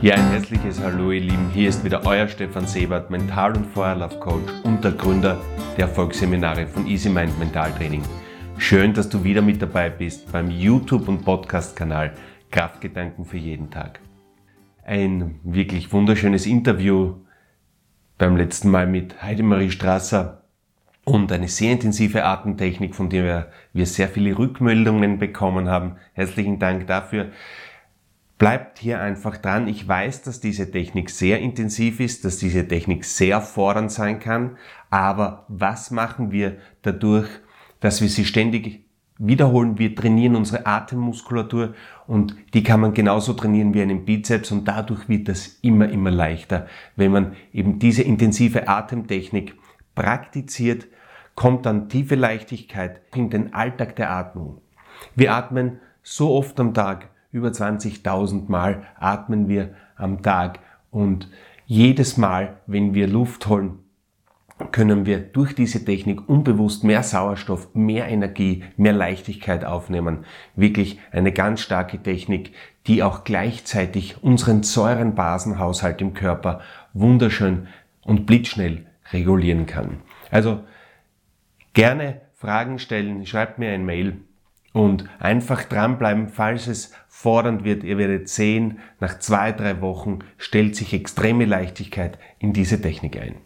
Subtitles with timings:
[0.00, 4.62] Ja, ein herzliches Hallo ihr Lieben, hier ist wieder euer Stefan Sebert, Mental- und Feuerlaufcoach
[4.62, 5.40] und der Gründer
[5.76, 8.04] der Erfolgsseminare von Easy Mind Mentaltraining.
[8.58, 12.12] Schön, dass du wieder mit dabei bist beim YouTube- und Podcast-Kanal
[12.52, 13.98] Kraftgedanken für jeden Tag.
[14.84, 17.16] Ein wirklich wunderschönes Interview
[18.18, 20.44] beim letzten Mal mit Heidemarie Strasser
[21.02, 25.96] und eine sehr intensive Atemtechnik, von der wir sehr viele Rückmeldungen bekommen haben.
[26.12, 27.32] Herzlichen Dank dafür.
[28.38, 29.66] Bleibt hier einfach dran.
[29.66, 34.56] Ich weiß, dass diese Technik sehr intensiv ist, dass diese Technik sehr fordernd sein kann.
[34.90, 37.28] Aber was machen wir dadurch,
[37.80, 38.84] dass wir sie ständig
[39.18, 39.80] wiederholen?
[39.80, 41.74] Wir trainieren unsere Atemmuskulatur
[42.06, 46.12] und die kann man genauso trainieren wie einen Bizeps und dadurch wird das immer, immer
[46.12, 46.68] leichter.
[46.94, 49.56] Wenn man eben diese intensive Atemtechnik
[49.96, 50.86] praktiziert,
[51.34, 54.60] kommt dann tiefe Leichtigkeit in den Alltag der Atmung.
[55.16, 61.28] Wir atmen so oft am Tag, über 20.000 Mal atmen wir am Tag und
[61.66, 63.80] jedes Mal, wenn wir Luft holen,
[64.72, 70.24] können wir durch diese Technik unbewusst mehr Sauerstoff, mehr Energie, mehr Leichtigkeit aufnehmen.
[70.56, 72.52] Wirklich eine ganz starke Technik,
[72.86, 76.60] die auch gleichzeitig unseren Säurenbasenhaushalt im Körper
[76.92, 77.68] wunderschön
[78.02, 79.98] und blitzschnell regulieren kann.
[80.30, 80.64] Also
[81.72, 84.16] gerne Fragen stellen, schreibt mir ein Mail
[84.72, 87.84] und einfach dranbleiben, falls es fordernd wird.
[87.84, 93.36] Ihr werdet sehen, nach zwei, drei Wochen stellt sich extreme Leichtigkeit in diese Technik ein.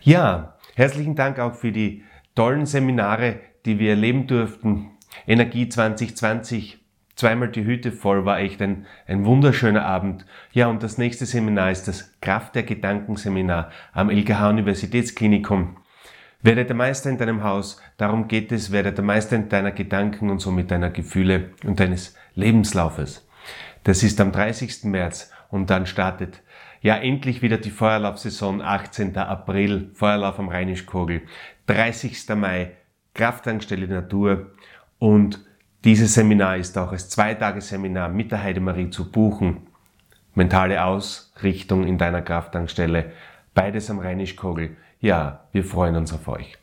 [0.00, 2.02] Ja, herzlichen Dank auch für die
[2.34, 4.90] tollen Seminare, die wir erleben durften.
[5.26, 6.78] Energie 2020,
[7.14, 10.26] zweimal die Hüte voll, war echt ein, ein wunderschöner Abend.
[10.52, 15.76] Ja, und das nächste Seminar ist das Kraft der Gedanken Seminar am LKH Universitätsklinikum.
[16.42, 20.28] Werde der Meister in deinem Haus, darum geht es, werde der Meister in deiner Gedanken
[20.28, 23.28] und somit deiner Gefühle und deines Lebenslaufes.
[23.84, 24.84] Das ist am 30.
[24.84, 26.42] März und dann startet
[26.80, 29.16] ja endlich wieder die Feuerlaufsaison, 18.
[29.16, 31.22] April, Feuerlauf am Rheinischkogel,
[31.66, 32.28] 30.
[32.34, 32.72] Mai,
[33.14, 34.50] Kraftankstelle Natur
[34.98, 35.44] und
[35.84, 39.68] dieses Seminar ist auch als Zweitagesseminar mit der Heidemarie zu buchen.
[40.34, 43.12] Mentale Ausrichtung in deiner Kraftankstelle,
[43.54, 44.76] beides am Rheinischkogel.
[45.02, 46.56] Ja, wir freuen uns auf euch.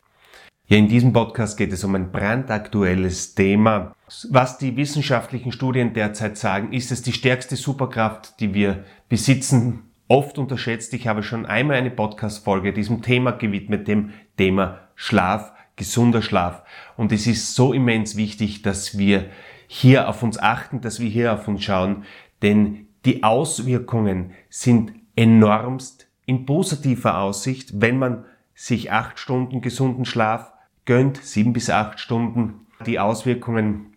[0.66, 3.94] Ja, in diesem Podcast geht es um ein brandaktuelles Thema.
[4.30, 10.38] Was die wissenschaftlichen Studien derzeit sagen, ist es die stärkste Superkraft, die wir besitzen, oft
[10.38, 10.94] unterschätzt.
[10.94, 16.62] Ich habe schon einmal eine Podcast-Folge diesem Thema gewidmet, dem Thema Schlaf, gesunder Schlaf.
[16.96, 19.26] Und es ist so immens wichtig, dass wir
[19.66, 22.04] hier auf uns achten, dass wir hier auf uns schauen,
[22.40, 28.24] denn die Auswirkungen sind enormst in positiver Aussicht, wenn man
[28.60, 30.52] sich acht Stunden gesunden Schlaf
[30.84, 32.66] gönnt, sieben bis acht Stunden.
[32.84, 33.94] Die Auswirkungen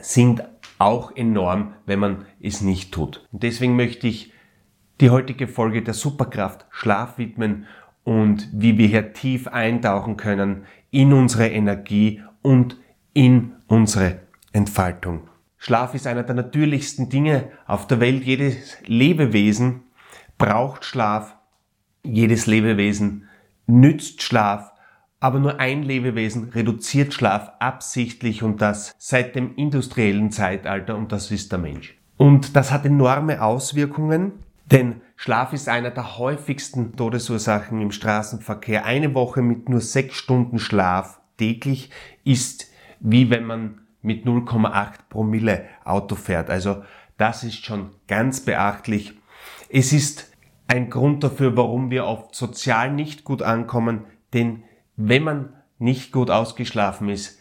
[0.00, 0.42] sind
[0.78, 3.28] auch enorm, wenn man es nicht tut.
[3.30, 4.32] Und deswegen möchte ich
[5.00, 7.66] die heutige Folge der Superkraft Schlaf widmen
[8.02, 12.76] und wie wir hier tief eintauchen können in unsere Energie und
[13.14, 15.28] in unsere Entfaltung.
[15.58, 18.24] Schlaf ist einer der natürlichsten Dinge auf der Welt.
[18.24, 19.84] Jedes Lebewesen
[20.38, 21.36] braucht Schlaf.
[22.02, 23.28] Jedes Lebewesen
[23.66, 24.72] nützt Schlaf,
[25.20, 31.30] aber nur ein Lebewesen reduziert Schlaf absichtlich und das seit dem industriellen Zeitalter und das
[31.30, 31.96] ist der Mensch.
[32.16, 34.32] Und das hat enorme Auswirkungen,
[34.66, 38.84] denn Schlaf ist einer der häufigsten Todesursachen im Straßenverkehr.
[38.84, 41.90] Eine Woche mit nur sechs Stunden Schlaf täglich
[42.24, 42.72] ist
[43.02, 46.50] wie wenn man mit 0,8 Promille Auto fährt.
[46.50, 46.82] Also
[47.18, 49.14] das ist schon ganz beachtlich.
[49.68, 50.31] Es ist
[50.72, 54.64] ein Grund dafür, warum wir oft sozial nicht gut ankommen, denn
[54.96, 57.38] wenn man nicht gut ausgeschlafen ist,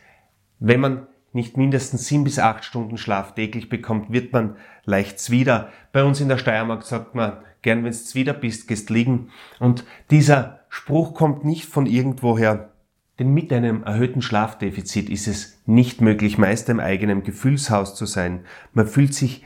[0.60, 5.70] wenn man nicht mindestens sieben bis acht Stunden Schlaf täglich bekommt, wird man leicht zwider.
[5.94, 9.30] Bei uns in der Steiermark sagt man, gern wenn du zwider bist, gehst liegen.
[9.60, 12.72] Und dieser Spruch kommt nicht von irgendwoher,
[13.18, 18.42] denn mit einem erhöhten Schlafdefizit ist es nicht möglich, Meister im eigenen Gefühlshaus zu sein.
[18.74, 19.46] Man fühlt sich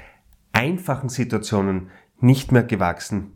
[0.54, 3.35] einfachen Situationen nicht mehr gewachsen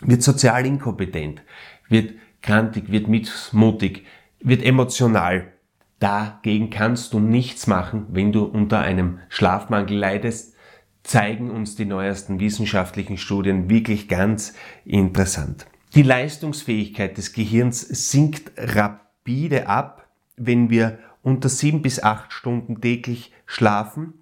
[0.00, 1.42] wird sozial inkompetent,
[1.88, 4.04] wird krantig, wird missmutig,
[4.40, 5.52] wird emotional.
[5.98, 10.54] Dagegen kannst du nichts machen, wenn du unter einem Schlafmangel leidest,
[11.02, 14.54] zeigen uns die neuesten wissenschaftlichen Studien wirklich ganz
[14.84, 15.66] interessant.
[15.94, 23.32] Die Leistungsfähigkeit des Gehirns sinkt rapide ab, wenn wir unter sieben bis acht Stunden täglich
[23.46, 24.14] schlafen.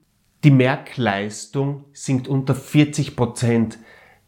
[0.44, 3.78] Die Merkleistung sinkt unter 40 Prozent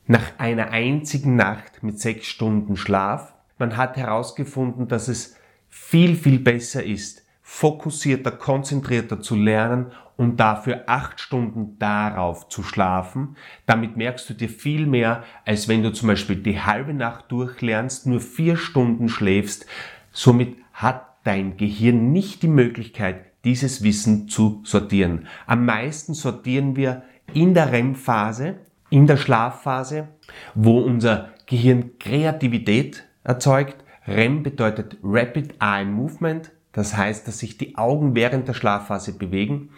[0.06, 3.34] nach einer einzigen Nacht mit sechs Stunden Schlaf.
[3.58, 5.36] Man hat herausgefunden, dass es
[5.70, 13.36] viel, viel besser ist, fokussierter, konzentrierter zu lernen und dafür acht Stunden darauf zu schlafen.
[13.66, 18.06] Damit merkst du dir viel mehr, als wenn du zum Beispiel die halbe Nacht durchlernst,
[18.06, 19.66] nur vier Stunden schläfst.
[20.12, 25.26] Somit hat dein Gehirn nicht die Möglichkeit, dieses Wissen zu sortieren.
[25.46, 27.02] Am meisten sortieren wir
[27.32, 28.56] in der REM-Phase,
[28.94, 30.06] in der Schlafphase,
[30.54, 33.82] wo unser Gehirn Kreativität erzeugt.
[34.06, 36.52] REM bedeutet Rapid Eye Movement.
[36.70, 39.70] Das heißt, dass sich die Augen während der Schlafphase bewegen.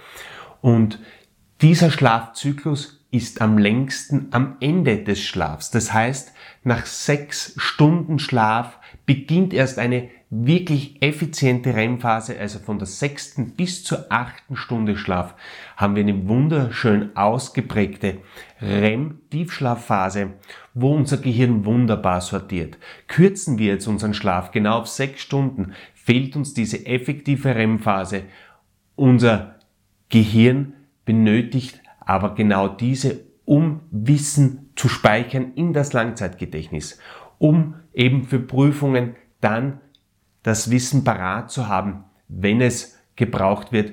[0.60, 1.00] Und
[1.62, 5.70] dieser Schlafzyklus ist am längsten am Ende des Schlafs.
[5.70, 12.88] Das heißt, nach sechs Stunden Schlaf beginnt erst eine wirklich effiziente REM-Phase, also von der
[12.88, 15.34] sechsten bis zur achten Stunde Schlaf,
[15.76, 18.18] haben wir eine wunderschön ausgeprägte
[18.60, 20.32] REM-Tiefschlafphase,
[20.74, 22.76] wo unser Gehirn wunderbar sortiert.
[23.06, 28.24] Kürzen wir jetzt unseren Schlaf genau auf sechs Stunden, fehlt uns diese effektive REM-Phase.
[28.96, 29.60] Unser
[30.08, 30.74] Gehirn
[31.04, 36.98] benötigt aber genau diese, um Wissen zu speichern in das Langzeitgedächtnis,
[37.38, 39.80] um eben für Prüfungen dann
[40.44, 43.92] das Wissen parat zu haben, wenn es gebraucht wird.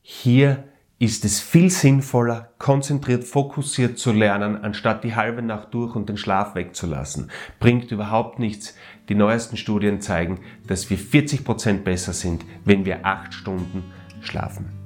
[0.00, 0.64] Hier
[0.98, 6.16] ist es viel sinnvoller, konzentriert, fokussiert zu lernen, anstatt die halbe Nacht durch und den
[6.16, 7.30] Schlaf wegzulassen.
[7.60, 8.74] Bringt überhaupt nichts.
[9.10, 13.84] Die neuesten Studien zeigen, dass wir 40 Prozent besser sind, wenn wir acht Stunden
[14.22, 14.85] schlafen.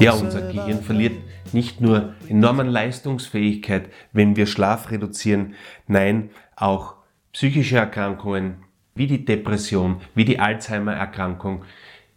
[0.00, 5.54] Ja, unser Gehirn verliert nicht nur enorme Leistungsfähigkeit, wenn wir Schlaf reduzieren,
[5.86, 6.94] nein, auch
[7.34, 8.64] psychische Erkrankungen
[8.94, 11.66] wie die Depression, wie die Alzheimer-Erkrankung,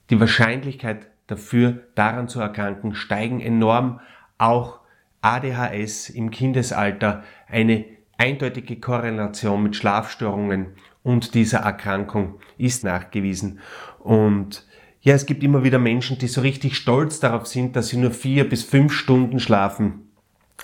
[0.09, 3.99] die Wahrscheinlichkeit dafür, daran zu erkranken, steigen enorm.
[4.37, 4.79] Auch
[5.21, 7.83] ADHS im Kindesalter, eine
[8.17, 10.67] eindeutige Korrelation mit Schlafstörungen
[11.03, 13.59] und dieser Erkrankung ist nachgewiesen.
[13.99, 14.65] Und
[15.03, 18.11] ja, es gibt immer wieder Menschen, die so richtig stolz darauf sind, dass sie nur
[18.11, 20.11] vier bis fünf Stunden schlafen.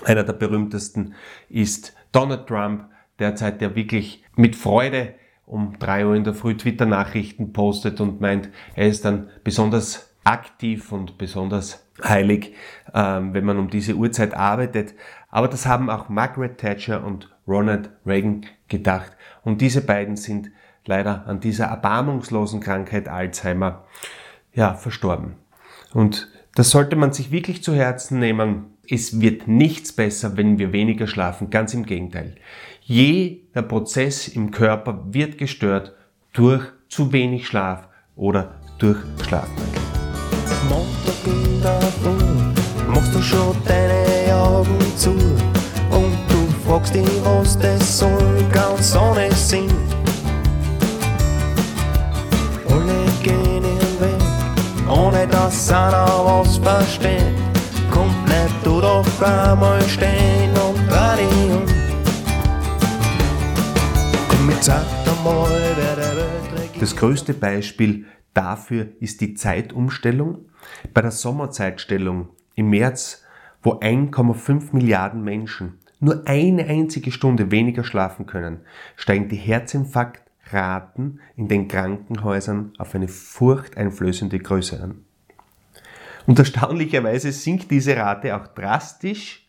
[0.02, 1.14] Einer der berühmtesten
[1.50, 2.86] ist Donald Trump,
[3.18, 5.14] derzeit der wirklich mit Freude
[5.44, 10.90] um drei Uhr in der Früh Twitter-Nachrichten postet und meint, er ist dann besonders aktiv
[10.90, 12.54] und besonders heilig,
[12.94, 14.94] ähm, wenn man um diese Uhrzeit arbeitet.
[15.28, 19.12] Aber das haben auch Margaret Thatcher und Ronald Reagan gedacht.
[19.42, 20.50] Und diese beiden sind
[20.86, 23.84] leider an dieser erbarmungslosen Krankheit Alzheimer
[24.54, 25.36] ja, verstorben.
[25.92, 28.66] Und das sollte man sich wirklich zu Herzen nehmen.
[28.88, 31.50] Es wird nichts besser, wenn wir weniger schlafen.
[31.50, 32.36] Ganz im Gegenteil.
[32.82, 35.94] Jeder Prozess im Körper wird gestört
[36.32, 39.80] durch zu wenig Schlaf oder durch Schlafmangel.
[40.68, 47.58] Montag in der Früh machst du schon deine Augen zu und du fragst dich, was
[47.58, 49.70] das soll ganz ohne Sinn.
[55.00, 57.34] Ohne dass einer was versteht.
[57.90, 60.78] Kommt nicht du doch einmal stehen und
[61.52, 61.64] um.
[64.28, 66.80] Komm, jetzt sag einmal, wer der Welt.
[66.80, 70.46] Das größte Beispiel dafür ist die Zeitumstellung.
[70.92, 73.24] Bei der Sommerzeitstellung im März,
[73.62, 78.60] wo 1,5 Milliarden Menschen nur eine einzige Stunde weniger schlafen können,
[78.96, 85.04] steigen die Herzinfarkt Raten in den Krankenhäusern auf eine furchteinflößende Größe an.
[86.26, 89.48] Und erstaunlicherweise sinkt diese Rate auch drastisch,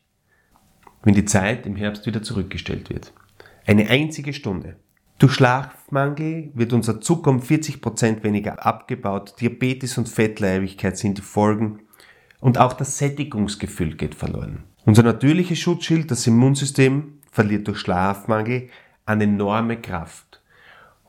[1.03, 3.13] wenn die Zeit im Herbst wieder zurückgestellt wird.
[3.65, 4.77] Eine einzige Stunde.
[5.19, 11.81] Durch Schlafmangel wird unser Zucker um 40% weniger abgebaut, Diabetes und Fettleibigkeit sind die Folgen
[12.39, 14.63] und auch das Sättigungsgefühl geht verloren.
[14.83, 18.69] Unser natürliches Schutzschild, das Immunsystem, verliert durch Schlafmangel
[19.05, 20.40] an enorme Kraft.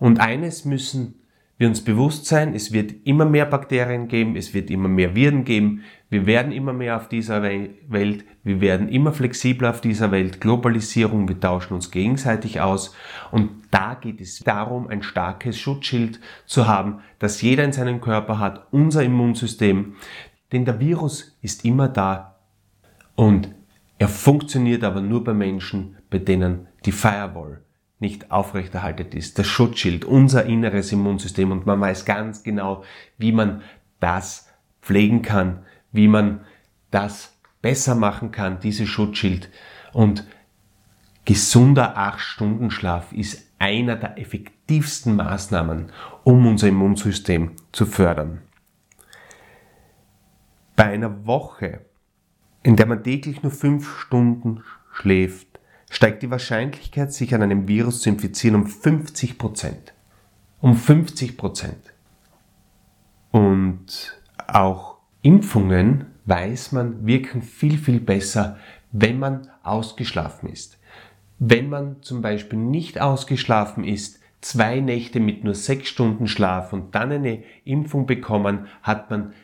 [0.02, 1.14] Und eines müssen
[1.59, 5.44] wir uns bewusst sein, es wird immer mehr Bakterien geben, es wird immer mehr Viren
[5.44, 10.40] geben, wir werden immer mehr auf dieser Welt, wir werden immer flexibler auf dieser Welt,
[10.40, 12.97] Globalisierung, wir tauschen uns gegenseitig aus.
[13.30, 18.40] Und da geht es darum, ein starkes Schutzschild zu haben, das jeder in seinem Körper
[18.40, 19.94] hat, unser Immunsystem,
[20.50, 22.40] denn der Virus ist immer da
[23.14, 23.54] und
[24.00, 27.62] er funktioniert aber nur bei Menschen, bei denen die Firewall
[28.02, 29.38] nicht aufrechterhaltet ist.
[29.38, 32.85] Das Schutzschild, unser inneres Immunsystem und man weiß ganz genau,
[33.16, 33.62] wie man
[34.00, 34.50] das
[34.82, 36.44] pflegen kann, wie man
[36.90, 39.49] das besser machen kann, dieses Schutzschild.
[39.92, 40.26] Und
[41.25, 45.92] gesunder 8-Stunden-Schlaf ist einer der effektivsten Maßnahmen,
[46.25, 48.42] um unser Immunsystem zu fördern.
[50.75, 51.87] Bei einer Woche,
[52.64, 55.51] in der man täglich nur 5 Stunden schläft,
[55.92, 59.92] steigt die Wahrscheinlichkeit, sich an einem Virus zu infizieren, um 50 Prozent.
[60.62, 61.92] Um 50 Prozent.
[63.30, 68.56] Und auch Impfungen, weiß man, wirken viel, viel besser,
[68.90, 70.78] wenn man ausgeschlafen ist.
[71.38, 76.94] Wenn man zum Beispiel nicht ausgeschlafen ist, zwei Nächte mit nur sechs Stunden Schlaf und
[76.94, 79.34] dann eine Impfung bekommen, hat man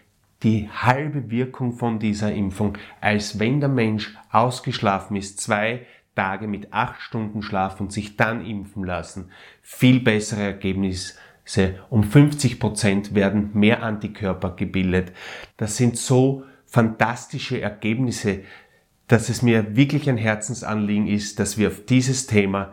[0.42, 5.84] die halbe Wirkung von dieser Impfung, als wenn der Mensch ausgeschlafen ist, zwei
[6.18, 9.30] Tage mit acht Stunden Schlaf und sich dann impfen lassen.
[9.62, 11.14] Viel bessere Ergebnisse.
[11.90, 15.12] Um 50 Prozent werden mehr Antikörper gebildet.
[15.56, 18.40] Das sind so fantastische Ergebnisse,
[19.06, 22.72] dass es mir wirklich ein Herzensanliegen ist, dass wir auf dieses Thema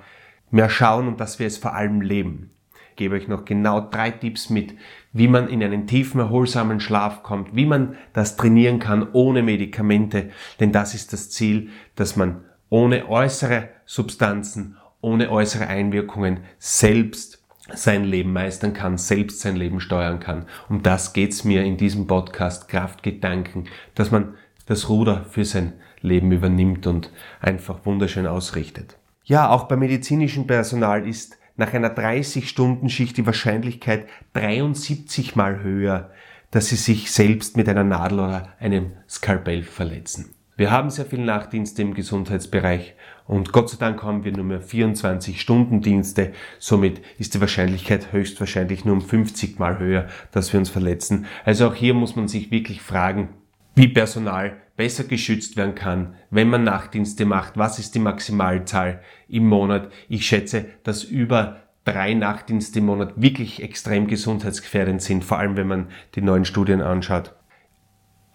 [0.50, 2.50] mehr schauen und dass wir es vor allem leben.
[2.90, 4.74] Ich gebe euch noch genau drei Tipps mit,
[5.14, 10.32] wie man in einen tiefen, erholsamen Schlaf kommt, wie man das trainieren kann ohne Medikamente,
[10.60, 12.44] denn das ist das Ziel, dass man
[12.75, 17.41] ohne äußere Substanzen, ohne äußere Einwirkungen selbst
[17.74, 20.46] sein Leben meistern kann, selbst sein Leben steuern kann.
[20.67, 24.34] Um das geht's mir in diesem Podcast Kraftgedanken, dass man
[24.65, 28.98] das Ruder für sein Leben übernimmt und einfach wunderschön ausrichtet.
[29.24, 36.12] Ja, auch beim medizinischen Personal ist nach einer 30-Stunden-Schicht die Wahrscheinlichkeit 73 mal höher,
[36.51, 40.36] dass sie sich selbst mit einer Nadel oder einem Skalpell verletzen.
[40.58, 42.96] Wir haben sehr viel Nachtdienste im Gesundheitsbereich
[43.28, 46.32] und Gott sei Dank haben wir nur mehr 24 Stunden Dienste.
[46.60, 51.26] Somit ist die Wahrscheinlichkeit höchstwahrscheinlich nur um 50 mal höher, dass wir uns verletzen.
[51.44, 53.30] Also auch hier muss man sich wirklich fragen,
[53.76, 57.58] wie Personal besser geschützt werden kann, wenn man Nachtdienste macht.
[57.58, 59.92] Was ist die Maximalzahl im Monat?
[60.08, 65.68] Ich schätze, dass über drei Nachtdienste im Monat wirklich extrem gesundheitsgefährdend sind, vor allem wenn
[65.68, 67.36] man die neuen Studien anschaut.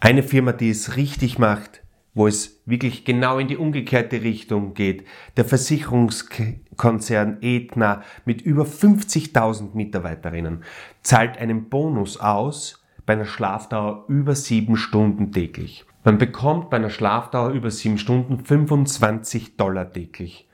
[0.01, 1.83] Eine Firma, die es richtig macht,
[2.15, 5.07] wo es wirklich genau in die umgekehrte Richtung geht.
[5.37, 10.65] Der Versicherungskonzern Aetna mit über 50.000 Mitarbeiterinnen
[11.03, 15.85] zahlt einen Bonus aus bei einer Schlafdauer über sieben Stunden täglich.
[16.05, 20.49] Man bekommt bei einer Schlafdauer über sieben Stunden 25 Dollar täglich.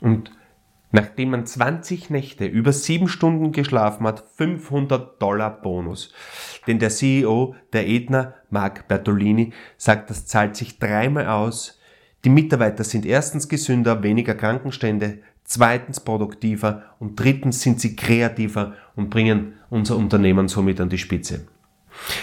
[0.00, 0.30] Und
[0.96, 6.14] nachdem man 20 Nächte über sieben Stunden geschlafen hat, 500 Dollar Bonus.
[6.66, 11.78] Denn der CEO der Edna, Mark Bertolini, sagt, das zahlt sich dreimal aus.
[12.24, 19.10] Die Mitarbeiter sind erstens gesünder, weniger Krankenstände, zweitens produktiver und drittens sind sie kreativer und
[19.10, 21.46] bringen unser Unternehmen somit an die Spitze.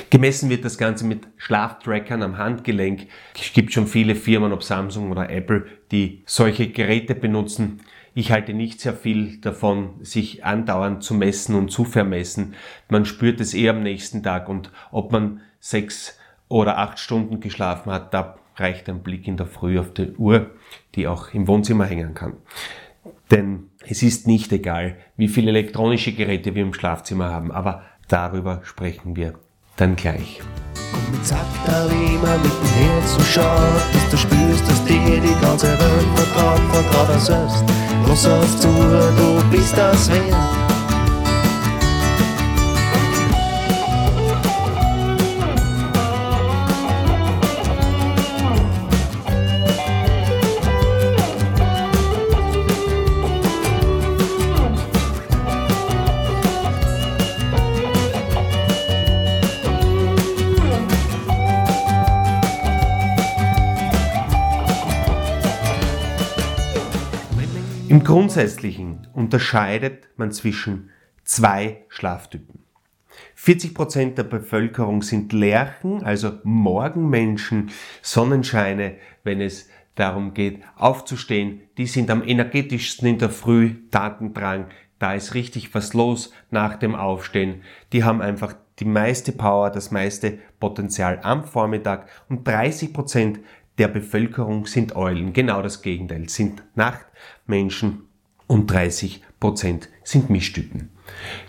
[0.10, 3.08] Gemessen wird das Ganze mit Schlaftrackern am Handgelenk.
[3.40, 7.82] Es gibt schon viele Firmen, ob Samsung oder Apple, die solche Geräte benutzen.
[8.16, 12.54] Ich halte nicht sehr viel davon, sich andauernd zu messen und zu vermessen.
[12.90, 17.92] Man spürt es eher am nächsten Tag und ob man sechs oder acht Stunden geschlafen
[17.92, 20.52] hat, da reicht ein Blick in der Früh auf die Uhr,
[20.94, 22.34] die auch im Wohnzimmer hängen kann.
[23.32, 28.62] Denn es ist nicht egal, wie viele elektronische Geräte wir im Schlafzimmer haben, aber darüber
[28.64, 29.34] sprechen wir
[29.76, 30.42] dann gleich.
[31.24, 35.36] Zack, da wie man mit dem Herz so schaut, dass du spürst, dass dir die
[35.42, 37.64] ganze Welt vertraut, von gerade selbst.
[38.08, 40.73] Lass auf zu, du bist das wert.
[68.14, 70.92] Grundsätzlichen unterscheidet man zwischen
[71.24, 72.60] zwei Schlaftypen.
[73.36, 77.72] 40% der Bevölkerung sind Lerchen, also Morgenmenschen,
[78.04, 81.62] Sonnenscheine, wenn es darum geht, aufzustehen.
[81.80, 84.68] Die sind am energetischsten in der Früh, Tatendrang,
[85.00, 87.64] da ist richtig was los nach dem Aufstehen.
[87.94, 93.40] Die haben einfach die meiste Power, das meiste Potenzial am Vormittag und 30%
[93.78, 95.34] der Bevölkerung sind Eulen.
[95.34, 96.64] Genau das Gegenteil, sind
[97.44, 98.08] Nachtmenschen
[98.48, 100.90] und 30 Prozent sind Mischtypen.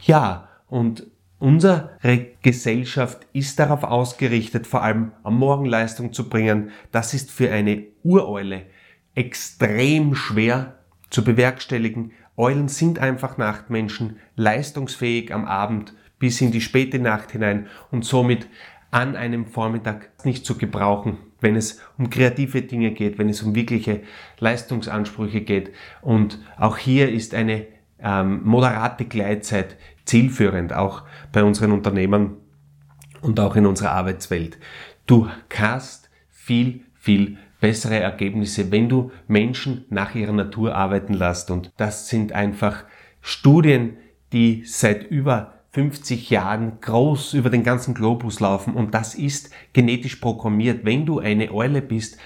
[0.02, 1.06] Ja, und
[1.38, 1.96] unsere
[2.42, 6.70] Gesellschaft ist darauf ausgerichtet, vor allem am Morgen Leistung zu bringen.
[6.90, 8.66] Das ist für eine Ureule
[9.14, 10.78] extrem schwer
[11.10, 17.68] zu bewerkstelligen, Eulen sind einfach Nachtmenschen, leistungsfähig am Abend bis in die späte Nacht hinein
[17.92, 18.48] und somit
[18.90, 23.54] an einem Vormittag nicht zu gebrauchen, wenn es um kreative Dinge geht, wenn es um
[23.54, 24.00] wirkliche
[24.40, 25.70] Leistungsansprüche geht.
[26.02, 27.66] Und auch hier ist eine
[28.00, 32.38] ähm, moderate Gleitzeit zielführend, auch bei unseren Unternehmern
[33.20, 34.58] und auch in unserer Arbeitswelt.
[35.06, 41.50] Du hast viel, viel bessere Ergebnisse, wenn du Menschen nach ihrer Natur arbeiten lässt.
[41.50, 42.84] Und das sind einfach
[43.20, 43.96] Studien,
[44.32, 50.16] die seit über 50 Jahren groß über den ganzen Globus laufen und das ist genetisch
[50.16, 50.84] programmiert.
[50.84, 52.16] Wenn du eine Eule bist,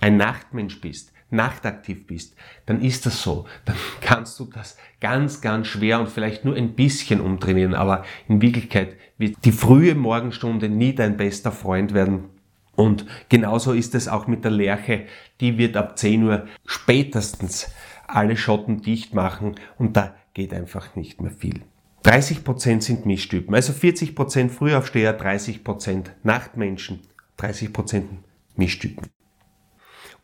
[0.00, 2.34] ein Nachtmensch bist, nachtaktiv bist,
[2.66, 3.46] dann ist das so.
[3.64, 8.42] Dann kannst du das ganz, ganz schwer und vielleicht nur ein bisschen umtrainieren, aber in
[8.42, 12.24] Wirklichkeit wird die frühe Morgenstunde nie dein bester Freund werden.
[12.74, 15.06] Und genauso ist es auch mit der Lerche.
[15.40, 17.70] Die wird ab 10 Uhr spätestens
[18.08, 21.62] alle Schotten dicht machen und da geht einfach nicht mehr viel.
[22.06, 27.00] 30% sind Mischtypen, also 40% Frühaufsteher, 30% Nachtmenschen,
[27.36, 28.04] 30%
[28.54, 29.08] Mischtypen.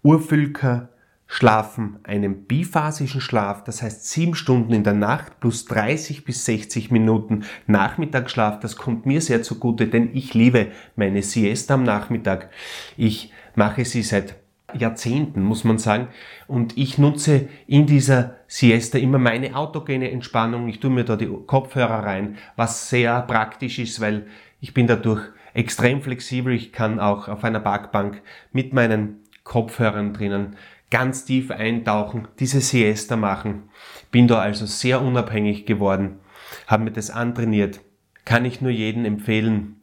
[0.05, 0.91] Urvölker
[1.27, 6.93] schlafen einen biphasischen Schlaf, das heißt 7 Stunden in der Nacht plus 30 bis 60
[6.93, 8.61] Minuten Nachmittagsschlaf.
[8.61, 12.51] Das kommt mir sehr zugute, denn ich liebe meine Siesta am Nachmittag.
[12.97, 14.42] Ich mache sie seit
[14.79, 16.09] Jahrzehnten, muss man sagen.
[16.47, 20.69] Und ich nutze in dieser Siesta immer meine autogene Entspannung.
[20.69, 24.27] Ich tue mir da die Kopfhörer rein, was sehr praktisch ist, weil
[24.61, 25.23] ich bin dadurch
[25.55, 26.53] extrem flexibel.
[26.53, 30.57] Ich kann auch auf einer Parkbank mit meinen Kopfhörern drinnen
[30.93, 33.71] ganz tief eintauchen, diese Siesta machen.
[34.11, 36.21] Bin da also sehr unabhängig geworden,
[36.67, 37.81] habe mir das antrainiert.
[38.27, 39.81] Kann ich nur jedem empfehlen.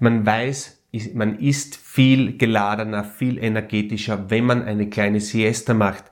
[0.00, 0.77] Man weiß,
[1.14, 6.04] man ist viel geladener, viel energetischer, wenn man eine kleine Siesta macht.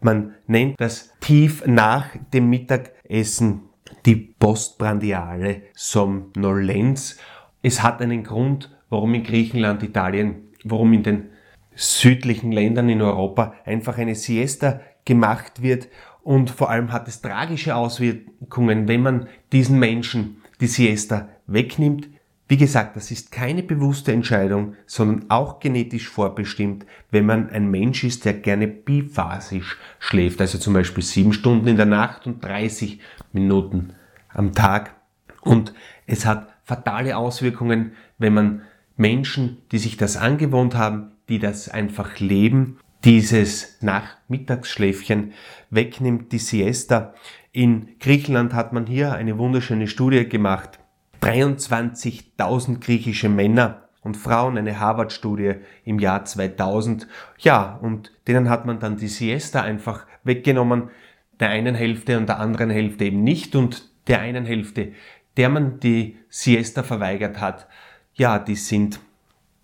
[0.00, 3.62] Man nennt das tief nach dem Mittagessen
[4.06, 7.18] die postprandiale Somnolenz.
[7.62, 11.28] Es hat einen Grund, warum in Griechenland, Italien, warum in den
[11.74, 15.88] südlichen Ländern in Europa einfach eine Siesta gemacht wird
[16.22, 22.08] und vor allem hat es tragische Auswirkungen, wenn man diesen Menschen die Siesta wegnimmt,
[22.52, 28.04] wie gesagt, das ist keine bewusste Entscheidung, sondern auch genetisch vorbestimmt, wenn man ein Mensch
[28.04, 33.00] ist, der gerne biphasisch schläft, also zum Beispiel sieben Stunden in der Nacht und 30
[33.32, 33.94] Minuten
[34.28, 34.94] am Tag.
[35.40, 35.72] Und
[36.06, 38.62] es hat fatale Auswirkungen, wenn man
[38.98, 45.32] Menschen, die sich das angewohnt haben, die das einfach leben, dieses Nachmittagsschläfchen
[45.70, 47.14] wegnimmt, die Siesta.
[47.50, 50.80] In Griechenland hat man hier eine wunderschöne Studie gemacht,
[51.22, 55.54] 23.000 griechische Männer und Frauen, eine Harvard-Studie
[55.84, 57.06] im Jahr 2000.
[57.38, 60.90] Ja, und denen hat man dann die Siesta einfach weggenommen,
[61.38, 64.92] der einen Hälfte und der anderen Hälfte eben nicht und der einen Hälfte,
[65.36, 67.68] der man die Siesta verweigert hat,
[68.14, 69.00] ja, die sind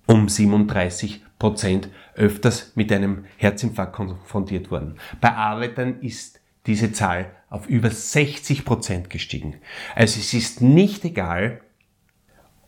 [0.07, 4.94] um 37 Prozent öfters mit einem Herzinfarkt konfrontiert worden.
[5.21, 9.57] Bei Arbeitern ist diese Zahl auf über 60 Prozent gestiegen.
[9.97, 11.61] Also es ist nicht egal,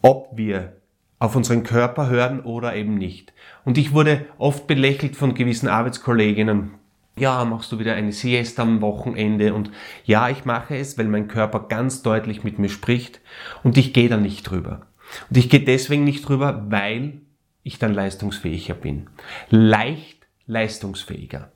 [0.03, 0.77] ob wir
[1.19, 3.33] auf unseren Körper hören oder eben nicht.
[3.65, 6.73] Und ich wurde oft belächelt von gewissen Arbeitskolleginnen.
[7.17, 9.53] Ja, machst du wieder eine Siesta am Wochenende?
[9.53, 9.71] Und
[10.05, 13.21] ja, ich mache es, weil mein Körper ganz deutlich mit mir spricht
[13.63, 14.87] und ich gehe da nicht drüber.
[15.29, 17.21] Und ich gehe deswegen nicht drüber, weil
[17.63, 19.11] ich dann leistungsfähiger bin.
[19.51, 21.53] Leicht leistungsfähiger.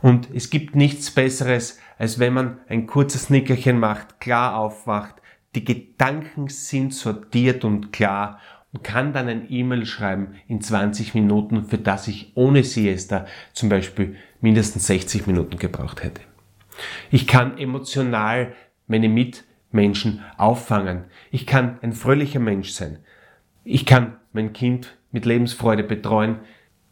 [0.00, 5.16] Und es gibt nichts Besseres, als wenn man ein kurzes Nickerchen macht, klar aufwacht,
[5.54, 8.38] die Gedanken sind sortiert und klar
[8.72, 13.68] und kann dann ein E-Mail schreiben in 20 Minuten, für das ich ohne Siesta zum
[13.68, 16.20] Beispiel mindestens 60 Minuten gebraucht hätte.
[17.10, 18.54] Ich kann emotional
[18.86, 21.04] meine Mitmenschen auffangen.
[21.30, 22.98] Ich kann ein fröhlicher Mensch sein.
[23.64, 26.40] Ich kann mein Kind mit Lebensfreude betreuen.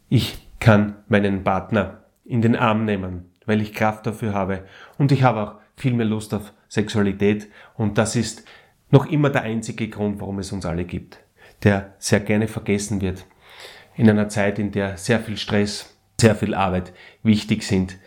[0.09, 4.65] Ich kann meinen Partner in den Arm nehmen, weil ich Kraft dafür habe.
[4.99, 7.49] Und ich habe auch viel mehr Lust auf Sexualität.
[7.75, 8.45] Und das ist
[8.91, 11.19] noch immer der einzige Grund, warum es uns alle gibt,
[11.63, 13.27] der sehr gerne vergessen wird.
[13.95, 17.99] In einer Zeit, in der sehr viel Stress, sehr viel Arbeit wichtig sind.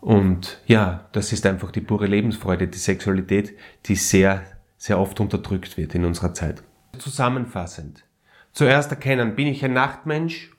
[0.00, 4.42] Und ja, das ist einfach die pure Lebensfreude, die Sexualität, die sehr,
[4.76, 6.62] sehr oft unterdrückt wird in unserer Zeit.
[6.98, 8.04] Zusammenfassend.
[8.52, 10.52] Zuerst erkennen, bin ich ein Nachtmensch?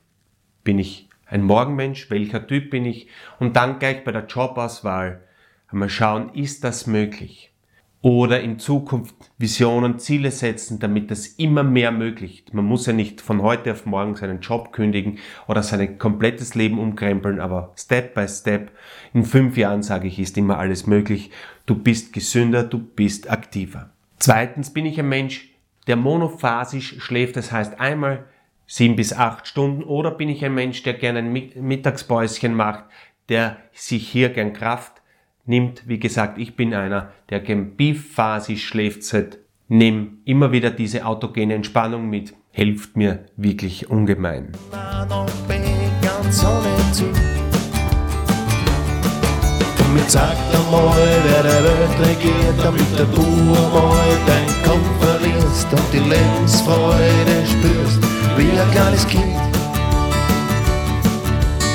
[0.63, 3.07] Bin ich ein Morgenmensch, welcher Typ bin ich
[3.39, 5.21] und dann gleich bei der Jobauswahl
[5.67, 7.51] einmal schauen, ist das möglich?
[8.05, 12.45] oder in Zukunft Visionen, Ziele setzen, damit das immer mehr möglich.
[12.51, 16.77] Man muss ja nicht von heute auf morgen seinen Job kündigen oder sein komplettes Leben
[16.77, 18.69] umkrempeln, aber Step by Step.
[19.15, 21.31] In fünf Jahren, sage ich, ist immer alles möglich.
[21.65, 23.89] Du bist gesünder, du bist aktiver.
[24.19, 25.49] Zweitens bin ich ein Mensch,
[25.87, 28.25] der monophasisch schläft, das heißt einmal
[28.67, 32.85] sieben bis acht Stunden, oder bin ich ein Mensch, der gerne ein Mittagspäuschen macht,
[33.29, 35.01] der sich hier gern Kraft
[35.45, 41.05] nimmt, wie gesagt, ich bin einer, der gern biphasisch schläft seit, nimm immer wieder diese
[41.05, 44.51] autogene Entspannung mit, hilft mir wirklich ungemein.
[49.93, 55.99] Mir sagt einmal, wer der Welt regiert, damit du einmal dein Kopf verlierst und die
[55.99, 58.04] Lebensfreude spürst,
[58.37, 59.35] wie ein kleines Kind.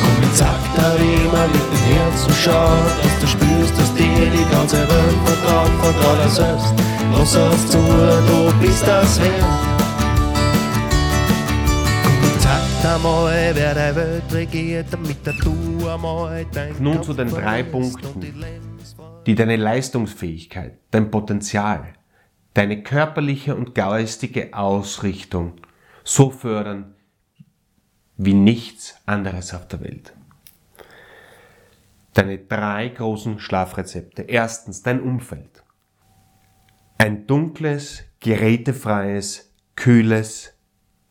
[0.01, 4.47] Komm, mir sagt er immer mit dem Herzen schaut, dass du spürst, dass dir die
[4.51, 6.75] ganze Welt vertraut, vertraut er selbst.
[7.13, 9.71] Lass es zu, du bist das wert.
[12.83, 18.21] Einmal, wer der Welt regiert, damit du einmal dein Nun zu den drei Punkten,
[19.27, 21.93] die deine Leistungsfähigkeit, dein Potenzial,
[22.55, 25.53] deine körperliche und geistige Ausrichtung
[26.11, 26.97] so fördern
[28.17, 30.13] wie nichts anderes auf der Welt.
[32.15, 34.23] Deine drei großen Schlafrezepte.
[34.23, 35.63] Erstens dein Umfeld.
[36.99, 40.53] Ein dunkles, gerätefreies, kühles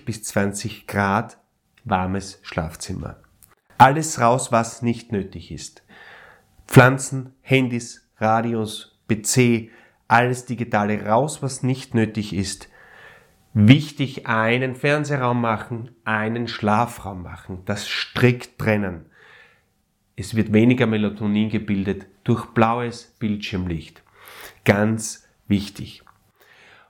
[0.05, 1.37] bis 20 Grad
[1.85, 3.21] warmes Schlafzimmer.
[3.77, 5.83] Alles raus, was nicht nötig ist.
[6.67, 9.71] Pflanzen, Handys, Radios, PC,
[10.09, 12.67] alles Digitale raus, was nicht nötig ist.
[13.53, 19.05] Wichtig, einen Fernsehraum machen, einen Schlafraum machen, das strikt trennen.
[20.15, 24.03] Es wird weniger Melatonin gebildet durch blaues Bildschirmlicht.
[24.65, 26.03] Ganz wichtig.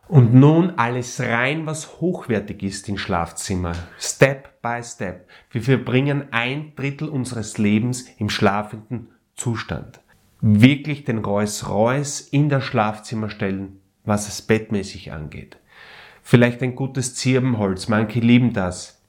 [0.09, 3.73] Und nun alles rein, was hochwertig ist im Schlafzimmer.
[3.99, 5.29] Step by step.
[5.51, 10.01] Wir verbringen ein Drittel unseres Lebens im schlafenden Zustand.
[10.41, 15.57] Wirklich den Reus-Reus in das Schlafzimmer stellen, was es bettmäßig angeht.
[16.29, 19.01] Vielleicht ein gutes Zirbenholz, manche lieben das.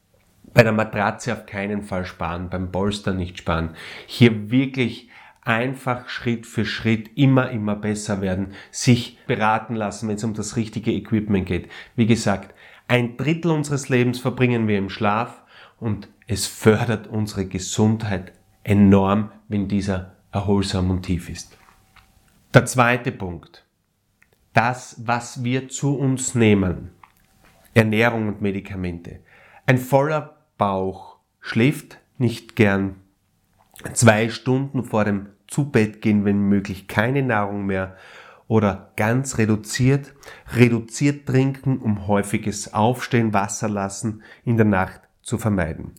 [0.54, 3.74] Bei der Matratze auf keinen Fall sparen, beim Polster nicht sparen.
[4.06, 5.10] Hier wirklich
[5.42, 10.56] einfach Schritt für Schritt immer, immer besser werden, sich beraten lassen, wenn es um das
[10.56, 11.68] richtige Equipment geht.
[11.94, 12.54] Wie gesagt,
[12.88, 15.42] ein Drittel unseres Lebens verbringen wir im Schlaf
[15.78, 18.32] und es fördert unsere Gesundheit
[18.64, 21.58] enorm, wenn dieser erholsam und tief ist.
[22.54, 23.66] Der zweite Punkt.
[24.54, 26.92] Das, was wir zu uns nehmen.
[27.74, 29.20] Ernährung und Medikamente.
[29.66, 32.96] Ein voller Bauch schläft nicht gern
[33.92, 37.96] zwei Stunden vor dem Zubett gehen, wenn möglich keine Nahrung mehr
[38.46, 40.12] oder ganz reduziert,
[40.54, 45.92] reduziert trinken, um häufiges Aufstehen, Wasser lassen in der Nacht zu vermeiden.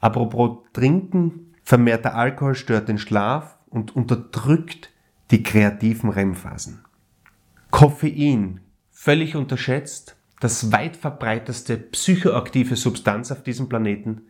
[0.00, 4.92] Apropos Trinken, vermehrter Alkohol stört den Schlaf und unterdrückt
[5.30, 6.84] die kreativen REM-Phasen.
[7.70, 14.22] Koffein, völlig unterschätzt, das weit verbreiteste psychoaktive Substanz auf diesem Planeten.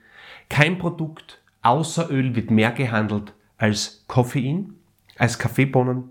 [0.49, 4.75] Kein Produkt Außer Öl wird mehr gehandelt als Koffein,
[5.19, 6.11] als Kaffeebohnen.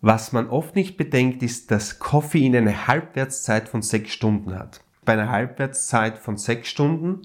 [0.00, 4.80] Was man oft nicht bedenkt, ist, dass Koffein eine Halbwertszeit von sechs Stunden hat.
[5.04, 7.22] Bei einer Halbwertszeit von sechs Stunden,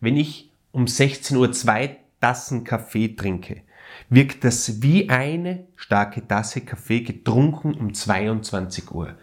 [0.00, 3.62] wenn ich um 16 Uhr zwei Tassen Kaffee trinke,
[4.08, 9.16] wirkt das wie eine starke Tasse Kaffee getrunken um 22 Uhr.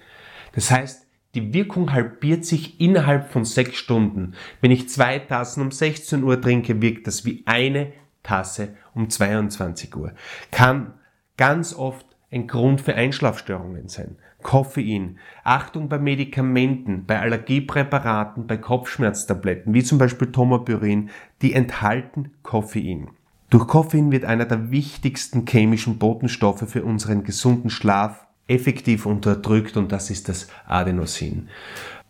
[0.53, 1.06] Das heißt,
[1.37, 4.33] die Wirkung halbiert sich innerhalb von sechs Stunden.
[4.59, 9.95] Wenn ich zwei Tassen um 16 Uhr trinke, wirkt das wie eine Tasse um 22
[9.95, 10.13] Uhr.
[10.49, 10.93] Kann
[11.37, 14.17] ganz oft ein Grund für Einschlafstörungen sein.
[14.41, 15.19] Koffein.
[15.43, 21.11] Achtung bei Medikamenten, bei Allergiepräparaten, bei Kopfschmerztabletten, wie zum Beispiel Tomopyrin,
[21.43, 23.09] die enthalten Koffein.
[23.51, 29.91] Durch Koffein wird einer der wichtigsten chemischen Botenstoffe für unseren gesunden Schlaf effektiv unterdrückt und
[29.91, 31.49] das ist das Adenosin.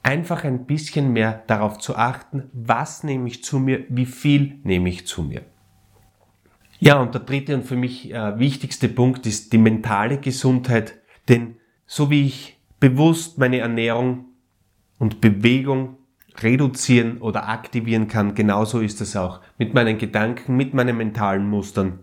[0.04, 4.90] Einfach ein bisschen mehr darauf zu achten, was nehme ich zu mir, wie viel nehme
[4.90, 5.42] ich zu mir.
[6.80, 11.56] Ja, und der dritte und für mich äh, wichtigste Punkt ist die mentale Gesundheit, denn
[11.88, 14.26] so wie ich bewusst meine Ernährung
[15.00, 15.98] und Bewegung
[16.40, 22.00] reduzieren oder aktivieren kann, genauso ist es auch mit meinen Gedanken, mit meinen mentalen Mustern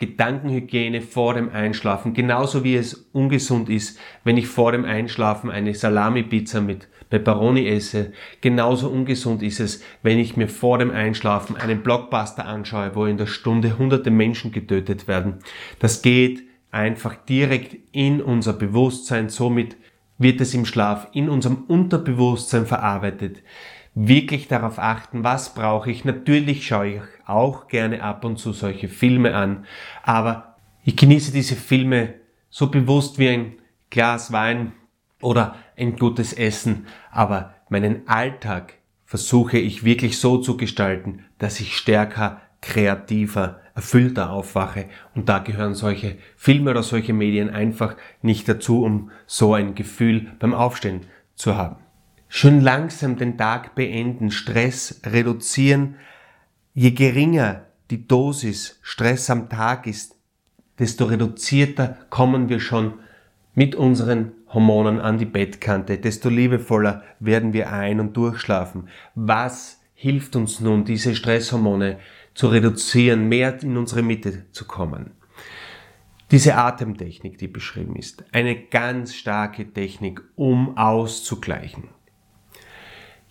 [0.00, 5.74] Gedankenhygiene vor dem Einschlafen, genauso wie es ungesund ist, wenn ich vor dem Einschlafen eine
[5.74, 11.82] Salami-Pizza mit Pepperoni esse, genauso ungesund ist es, wenn ich mir vor dem Einschlafen einen
[11.82, 15.38] Blockbuster anschaue, wo in der Stunde hunderte Menschen getötet werden.
[15.78, 19.28] Das geht einfach direkt in unser Bewusstsein.
[19.28, 19.76] Somit
[20.18, 23.42] wird es im Schlaf in unserem Unterbewusstsein verarbeitet.
[23.94, 26.04] Wirklich darauf achten, was brauche ich.
[26.04, 29.66] Natürlich schaue ich auch gerne ab und zu solche Filme an,
[30.02, 32.14] aber ich genieße diese Filme
[32.50, 33.54] so bewusst wie ein
[33.90, 34.72] Glas Wein
[35.20, 41.76] oder ein gutes Essen, aber meinen Alltag versuche ich wirklich so zu gestalten, dass ich
[41.76, 44.86] stärker, kreativer, erfüllter aufwache.
[45.14, 50.32] Und da gehören solche Filme oder solche Medien einfach nicht dazu, um so ein Gefühl
[50.38, 51.02] beim Aufstehen
[51.34, 51.83] zu haben.
[52.36, 55.94] Schön langsam den Tag beenden, Stress reduzieren.
[56.74, 60.16] Je geringer die Dosis Stress am Tag ist,
[60.80, 62.94] desto reduzierter kommen wir schon
[63.54, 68.88] mit unseren Hormonen an die Bettkante, desto liebevoller werden wir ein- und durchschlafen.
[69.14, 72.00] Was hilft uns nun, diese Stresshormone
[72.34, 75.12] zu reduzieren, mehr in unsere Mitte zu kommen?
[76.32, 81.90] Diese Atemtechnik, die beschrieben ist, eine ganz starke Technik, um auszugleichen.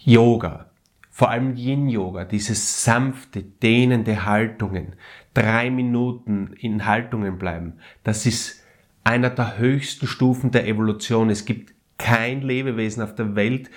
[0.06, 0.70] Yoga,
[1.12, 4.96] vor allem Yin-Yoga, diese sanfte, dehnende Haltungen,
[5.34, 8.64] drei Minuten in Haltungen bleiben, das ist
[9.04, 11.30] einer der höchsten Stufen der Evolution.
[11.30, 13.70] Es gibt kein Lebewesen auf der Welt,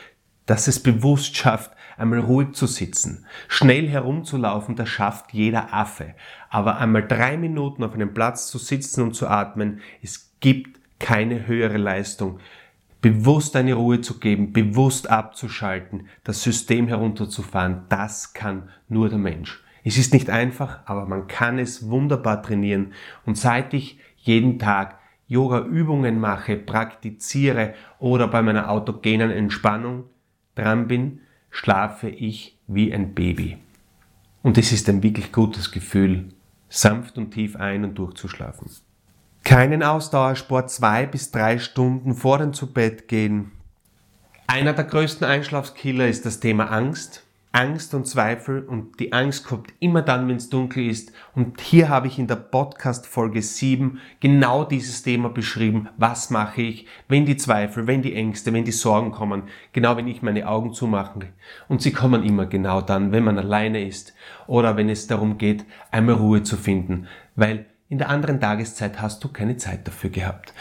[0.46, 3.26] das es bewusst schafft, einmal ruhig zu sitzen.
[3.48, 6.14] Schnell herumzulaufen, das schafft jeder Affe.
[6.48, 11.46] Aber einmal drei Minuten auf einem Platz zu sitzen und zu atmen, es gibt keine
[11.46, 12.38] höhere Leistung.
[13.06, 19.62] Bewusst eine Ruhe zu geben, bewusst abzuschalten, das System herunterzufahren, das kann nur der Mensch.
[19.84, 22.94] Es ist nicht einfach, aber man kann es wunderbar trainieren.
[23.24, 30.06] Und seit ich jeden Tag Yoga-Übungen mache, praktiziere oder bei meiner autogenen Entspannung
[30.56, 33.58] dran bin, schlafe ich wie ein Baby.
[34.42, 36.30] Und es ist ein wirklich gutes Gefühl,
[36.68, 38.68] sanft und tief ein- und durchzuschlafen.
[39.46, 43.52] Keinen Ausdauersport zwei bis drei Stunden vor dem Zubett gehen.
[44.48, 47.22] Einer der größten Einschlafskiller ist das Thema Angst.
[47.52, 51.12] Angst und Zweifel und die Angst kommt immer dann, wenn es dunkel ist.
[51.36, 55.90] Und hier habe ich in der Podcast Folge 7 genau dieses Thema beschrieben.
[55.96, 60.08] Was mache ich, wenn die Zweifel, wenn die Ängste, wenn die Sorgen kommen, genau wenn
[60.08, 61.28] ich meine Augen zumache.
[61.68, 64.12] Und sie kommen immer genau dann, wenn man alleine ist
[64.48, 67.06] oder wenn es darum geht, einmal Ruhe zu finden,
[67.36, 70.52] weil in der anderen Tageszeit hast du keine Zeit dafür gehabt.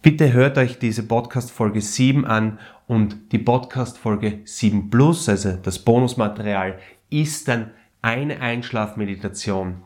[0.00, 5.52] Bitte hört euch diese Podcast Folge 7 an und die Podcast Folge 7 Plus, also
[5.52, 6.78] das Bonusmaterial,
[7.10, 7.70] ist dann
[8.00, 9.82] eine Einschlafmeditation.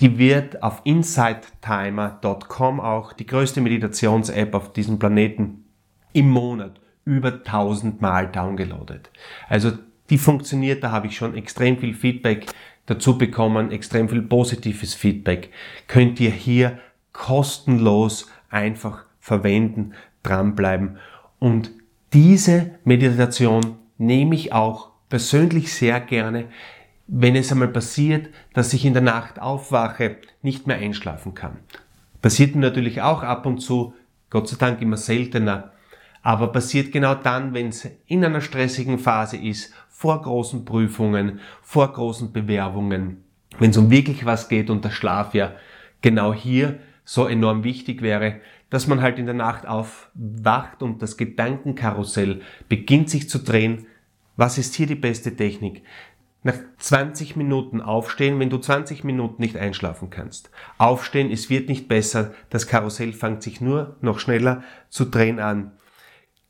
[0.00, 5.64] Die wird auf insidetimer.com auch die größte Meditations-App auf diesem Planeten
[6.12, 9.10] im Monat über 1000 Mal downgeloadet.
[9.48, 9.72] Also
[10.10, 12.46] die funktioniert, da habe ich schon extrem viel Feedback
[12.86, 15.50] dazu bekommen, extrem viel positives Feedback.
[15.86, 16.78] Könnt ihr hier
[17.12, 19.92] kostenlos einfach verwenden,
[20.22, 20.98] dranbleiben.
[21.38, 21.70] Und
[22.12, 26.46] diese Meditation nehme ich auch persönlich sehr gerne,
[27.06, 31.58] wenn es einmal passiert, dass ich in der Nacht aufwache, nicht mehr einschlafen kann.
[32.20, 33.94] Passiert natürlich auch ab und zu,
[34.30, 35.71] Gott sei Dank immer seltener,
[36.22, 41.92] aber passiert genau dann, wenn es in einer stressigen Phase ist, vor großen Prüfungen, vor
[41.92, 43.24] großen Bewerbungen,
[43.58, 45.52] wenn es um wirklich was geht und der Schlaf ja
[46.00, 51.16] genau hier so enorm wichtig wäre, dass man halt in der Nacht aufwacht und das
[51.16, 53.86] Gedankenkarussell beginnt sich zu drehen.
[54.36, 55.82] Was ist hier die beste Technik?
[56.42, 60.50] Nach 20 Minuten aufstehen, wenn du 20 Minuten nicht einschlafen kannst.
[60.78, 65.72] Aufstehen, es wird nicht besser, das Karussell fängt sich nur noch schneller zu drehen an.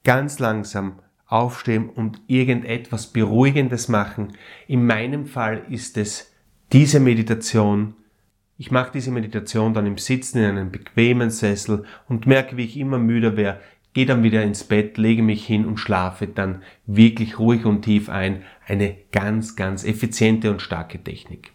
[0.04, 4.36] Ganz langsam aufstehen und irgendetwas Beruhigendes machen.
[4.68, 6.32] In meinem Fall ist es
[6.72, 7.94] diese Meditation,
[8.58, 12.76] ich mache diese Meditation dann im Sitzen in einem bequemen Sessel und merke, wie ich
[12.76, 13.60] immer müder wäre,
[13.94, 18.08] gehe dann wieder ins Bett, lege mich hin und schlafe dann wirklich ruhig und tief
[18.08, 18.42] ein.
[18.66, 21.52] Eine ganz, ganz effiziente und starke Technik.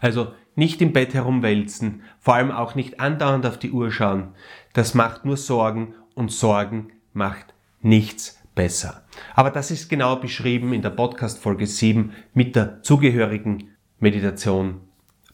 [0.00, 4.28] Also nicht im Bett herumwälzen, vor allem auch nicht andauernd auf die Uhr schauen.
[4.72, 7.53] Das macht nur Sorgen und Sorgen macht
[7.84, 9.04] nichts besser.
[9.34, 14.80] Aber das ist genau beschrieben in der Podcast Folge 7 mit der zugehörigen Meditation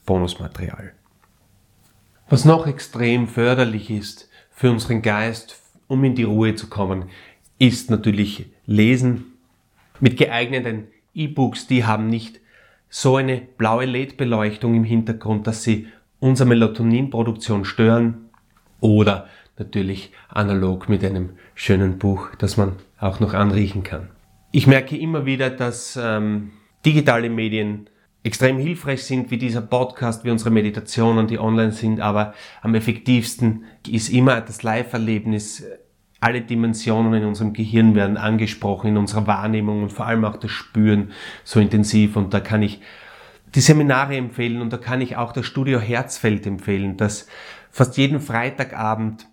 [0.05, 0.93] Bonusmaterial.
[2.29, 7.09] Was noch extrem förderlich ist für unseren Geist, um in die Ruhe zu kommen,
[7.57, 9.25] ist natürlich Lesen.
[9.99, 12.39] Mit geeigneten E-Books, die haben nicht
[12.89, 15.87] so eine blaue LED-Beleuchtung im Hintergrund, dass sie
[16.19, 18.29] unsere Melatoninproduktion stören
[18.79, 19.27] oder
[19.61, 24.09] natürlich analog mit einem schönen Buch, das man auch noch anriechen kann.
[24.51, 26.51] Ich merke immer wieder, dass ähm,
[26.85, 27.89] digitale Medien
[28.23, 33.63] extrem hilfreich sind, wie dieser Podcast, wie unsere Meditationen, die online sind, aber am effektivsten
[33.87, 35.63] ist immer das Live-Erlebnis.
[36.19, 40.51] Alle Dimensionen in unserem Gehirn werden angesprochen, in unserer Wahrnehmung und vor allem auch das
[40.51, 41.11] Spüren
[41.43, 42.15] so intensiv.
[42.15, 42.79] Und da kann ich
[43.55, 47.27] die Seminare empfehlen und da kann ich auch das Studio Herzfeld empfehlen, das
[47.71, 49.27] fast jeden Freitagabend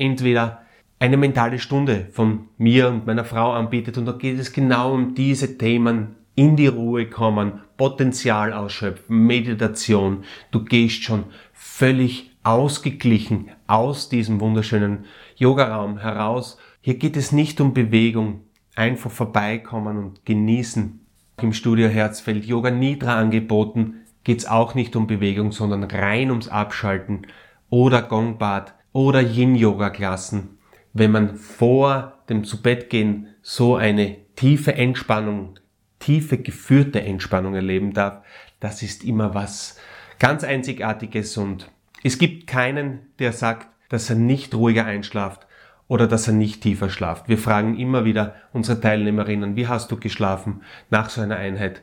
[0.00, 0.62] entweder
[0.98, 5.14] eine mentale Stunde von mir und meiner Frau anbietet und da geht es genau um
[5.14, 10.24] diese Themen, in die Ruhe kommen, Potenzial ausschöpfen, Meditation.
[10.50, 15.04] Du gehst schon völlig ausgeglichen aus diesem wunderschönen
[15.36, 16.56] Yogaraum heraus.
[16.80, 18.42] Hier geht es nicht um Bewegung,
[18.74, 21.00] einfach vorbeikommen und genießen.
[21.42, 26.48] Im Studio Herzfeld Yoga Nidra angeboten, geht es auch nicht um Bewegung, sondern rein ums
[26.48, 27.26] Abschalten
[27.70, 30.58] oder Gongbad oder Yin-Yoga-Klassen.
[30.92, 35.58] Wenn man vor dem Zubettgehen so eine tiefe Entspannung
[36.00, 38.24] tiefe, geführte Entspannung erleben darf,
[38.58, 39.78] das ist immer was
[40.18, 41.70] ganz Einzigartiges und
[42.02, 45.46] es gibt keinen, der sagt, dass er nicht ruhiger einschlaft
[45.86, 47.28] oder dass er nicht tiefer schlaft.
[47.28, 51.82] Wir fragen immer wieder unsere Teilnehmerinnen, wie hast du geschlafen nach so einer Einheit?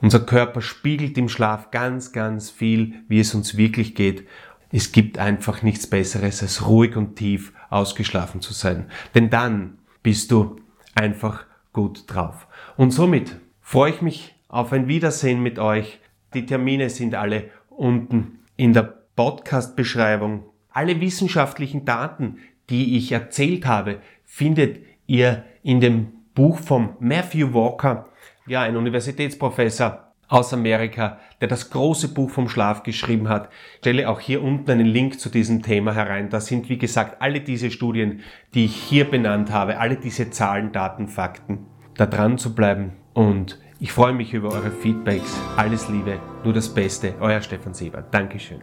[0.00, 4.26] Unser Körper spiegelt im Schlaf ganz, ganz viel, wie es uns wirklich geht.
[4.72, 8.90] Es gibt einfach nichts Besseres, als ruhig und tief ausgeschlafen zu sein.
[9.14, 10.56] Denn dann bist du
[10.94, 12.46] einfach gut drauf.
[12.76, 16.00] Und somit freue ich mich auf ein Wiedersehen mit euch.
[16.32, 20.44] Die Termine sind alle unten in der Podcast-Beschreibung.
[20.70, 22.38] Alle wissenschaftlichen Daten,
[22.70, 28.08] die ich erzählt habe, findet ihr in dem Buch von Matthew Walker,
[28.46, 33.50] ja, ein Universitätsprofessor aus Amerika, der das große Buch vom Schlaf geschrieben hat.
[33.74, 36.30] Ich stelle auch hier unten einen Link zu diesem Thema herein.
[36.30, 38.20] Da sind, wie gesagt, alle diese Studien,
[38.54, 41.66] die ich hier benannt habe, alle diese Zahlen, Daten, Fakten,
[41.98, 45.38] da dran zu bleiben und ich freue mich über eure Feedbacks.
[45.56, 47.14] Alles Liebe, nur das Beste.
[47.20, 48.00] Euer Stefan Sieber.
[48.00, 48.62] Dankeschön.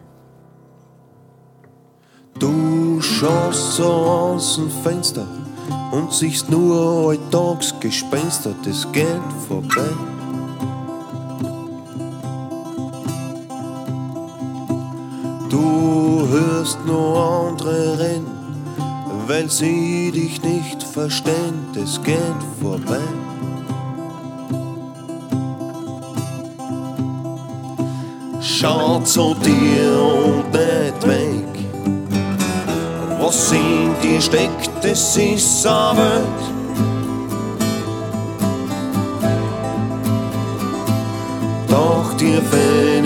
[2.38, 5.26] Du schaust so aus dem Fenster
[5.92, 9.06] und siehst nur Alltagsgespenster, das geht
[9.46, 10.19] vorbei.
[15.50, 18.26] Du hörst nur andere reden,
[19.26, 23.00] weil sie dich nicht verstehen, das geht vorbei.
[28.40, 31.50] Schau zu dir und nicht weg.
[33.20, 35.62] Was in dir steckt, das ist
[35.96, 36.42] Welt.
[41.68, 42.99] Doch dir fehlt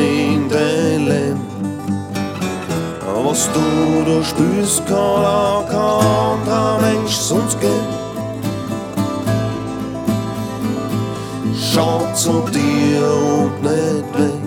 [3.34, 7.94] Was du da spürst, kann auch kein anderer Mensch sonst geben.
[11.52, 13.02] Schau zu dir
[13.40, 14.40] und nicht weg.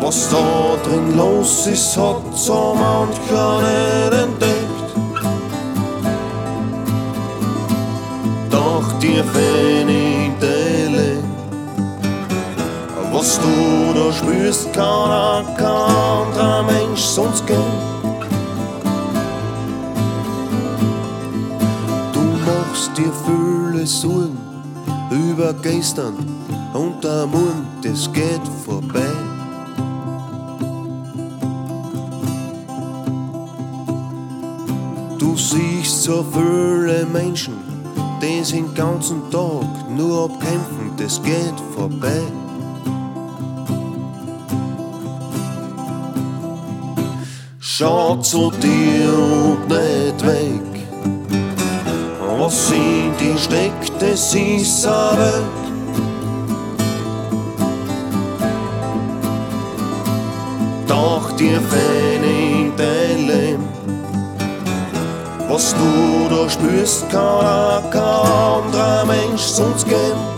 [0.00, 4.88] Was da drin los ist, hat so mancher nicht entdeckt.
[8.50, 10.03] Doch dir fehlt
[13.24, 17.58] Was du da spürst, kann auch kein anderer Mensch sonst gehen.
[22.12, 24.36] Du machst dir viele Sorgen
[25.10, 26.16] über gestern
[26.74, 29.14] und der Mund, das geht vorbei.
[35.18, 37.54] Du siehst so viele Menschen,
[38.20, 42.20] die den ganzen Tag nur abkämpfen, das geht vorbei.
[47.76, 50.86] Schau zu dir und nicht weg.
[52.38, 55.64] Was in dir steckt, das ist eine Welt.
[60.86, 63.68] Doch dir fehlt dein Leben.
[65.48, 70.33] Was du da spürst, kann auch kein anderer Mensch sonst geben.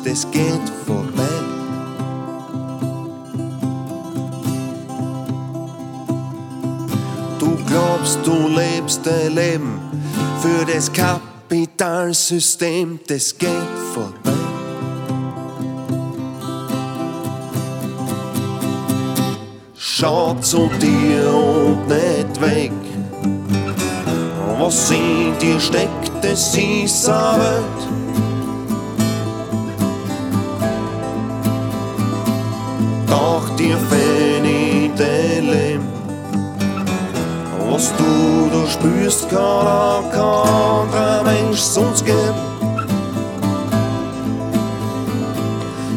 [0.00, 1.28] Werbeslangs, das geht vorbei.
[7.38, 9.78] Du glaubst, du lebst dein Leben
[10.40, 13.50] für das Kapitalsystem, das geht
[13.94, 14.30] vorbei.
[19.76, 22.72] Schau zu dir und nicht weg.
[24.58, 27.89] Was in dir steckt, das ist eine Welt.
[33.60, 33.76] Ein
[35.44, 35.86] Leben.
[37.68, 42.40] Was du da spürst, kann auch kein anderer Mensch sonst geben.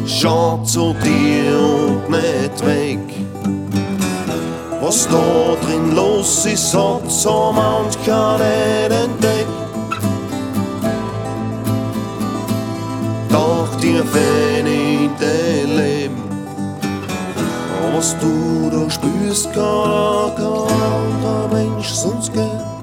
[0.06, 2.98] Schau zu dir und nicht weg.
[4.82, 9.48] Was da drin los ist, hat so mancher nicht entdeckt.
[13.30, 15.63] Doch dir Leben.
[18.04, 19.72] stūra spürst kā,
[20.36, 20.52] kā,
[21.24, 22.73] kā Mensch sonst gern.